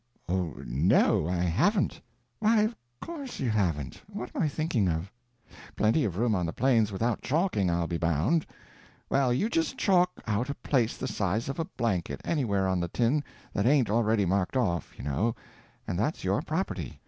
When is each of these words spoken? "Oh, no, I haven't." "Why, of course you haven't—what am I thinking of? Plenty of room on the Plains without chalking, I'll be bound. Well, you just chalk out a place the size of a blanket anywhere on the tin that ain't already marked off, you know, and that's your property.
"Oh, 0.27 0.55
no, 0.65 1.27
I 1.29 1.35
haven't." 1.41 2.01
"Why, 2.39 2.61
of 2.61 2.75
course 3.01 3.39
you 3.39 3.51
haven't—what 3.51 4.31
am 4.35 4.41
I 4.41 4.47
thinking 4.47 4.89
of? 4.89 5.11
Plenty 5.75 6.05
of 6.05 6.17
room 6.17 6.33
on 6.33 6.47
the 6.47 6.53
Plains 6.53 6.91
without 6.91 7.21
chalking, 7.21 7.69
I'll 7.69 7.85
be 7.85 7.99
bound. 7.99 8.47
Well, 9.11 9.31
you 9.31 9.47
just 9.47 9.77
chalk 9.77 10.19
out 10.25 10.49
a 10.49 10.55
place 10.55 10.97
the 10.97 11.07
size 11.07 11.49
of 11.49 11.59
a 11.59 11.65
blanket 11.77 12.19
anywhere 12.25 12.67
on 12.67 12.79
the 12.79 12.87
tin 12.87 13.23
that 13.53 13.67
ain't 13.67 13.91
already 13.91 14.25
marked 14.25 14.57
off, 14.57 14.91
you 14.97 15.03
know, 15.03 15.35
and 15.87 15.99
that's 15.99 16.23
your 16.23 16.41
property. 16.41 16.99